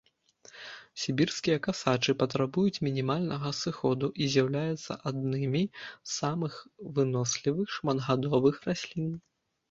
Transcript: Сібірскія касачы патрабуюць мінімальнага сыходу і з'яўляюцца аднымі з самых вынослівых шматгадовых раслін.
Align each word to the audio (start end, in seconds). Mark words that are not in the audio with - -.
Сібірскія 1.01 1.57
касачы 1.65 2.13
патрабуюць 2.21 2.81
мінімальнага 2.87 3.51
сыходу 3.57 4.09
і 4.25 4.29
з'яўляюцца 4.35 4.97
аднымі 5.11 5.61
з 5.89 6.13
самых 6.21 6.53
вынослівых 6.99 7.67
шматгадовых 7.75 8.55
раслін. 8.69 9.13